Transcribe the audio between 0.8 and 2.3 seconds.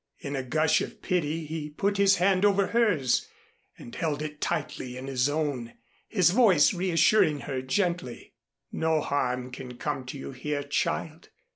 of pity he put his